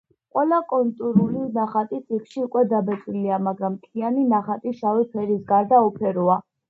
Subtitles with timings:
[0.35, 6.41] ყველა კონტურული ნახატი წიგნში უკვე დაბეჭდილია, მაგრამ მთლიანი ნახატი, შავი ფერის გარდა, უფეროა.